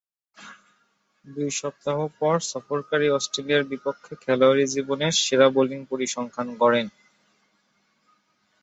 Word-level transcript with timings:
দুই 1.25 1.49
সপ্তাহ 1.59 1.97
পর 2.19 2.35
সফরকারী 2.51 3.07
অস্ট্রেলিয়ার 3.09 3.63
বিপক্ষে 3.63 4.13
খেলোয়াড়ী 4.23 4.65
জীবনের 4.67 5.13
সেরা 5.21 5.47
বোলিং 5.55 5.79
পরিসংখ্যান 5.91 6.47
গড়েন। 6.57 6.87